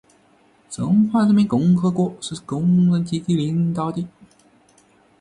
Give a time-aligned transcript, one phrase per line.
[0.67, 4.07] 中华人民共和国是工人阶级领导的